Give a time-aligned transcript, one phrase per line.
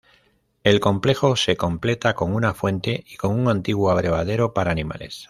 [0.63, 5.19] El complejo se completa con una fuente y con un antiguo abrevadero para animales.